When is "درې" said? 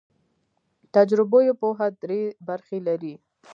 2.01-2.21